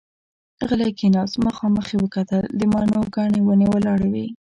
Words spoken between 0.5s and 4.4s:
غلی کېناست، مخامخ يې وکتل، د مڼو ګنې ونې ولاړې وې.